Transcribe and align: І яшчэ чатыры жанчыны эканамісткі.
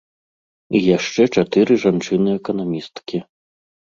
І 0.77 0.79
яшчэ 0.97 1.21
чатыры 1.41 1.77
жанчыны 1.85 2.29
эканамісткі. 2.39 3.17